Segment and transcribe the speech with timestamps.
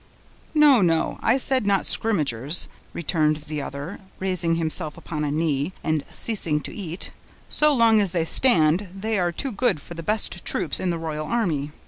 [0.55, 6.03] "No, no; I said not skrimmagers," returned the other, raising himself upon a knee, and
[6.09, 7.11] ceasing to eat;
[7.49, 10.97] "so long as they stand, they are too good for the best troops in the
[10.97, 11.69] royal army.